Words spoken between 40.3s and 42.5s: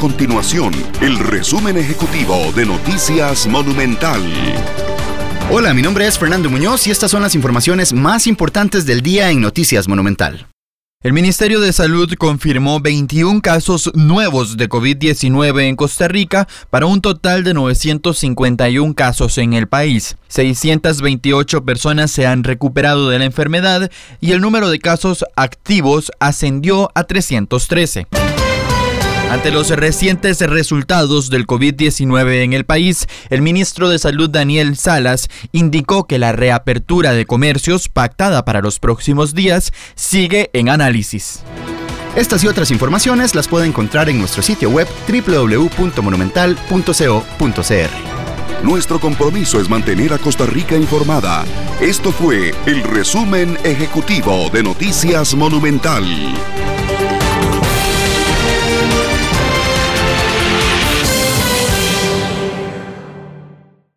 en análisis. Estas y